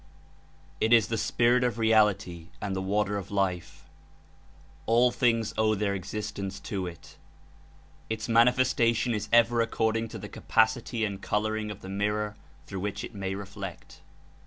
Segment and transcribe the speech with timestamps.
[0.79, 3.87] It is the Spirit of Reality and the Water of Life.
[4.87, 7.17] All things owe their existence to it.
[8.09, 12.35] It^ manifestation is ever according to the capacity and coloring of the mirror
[12.65, 14.01] through which it may reflect.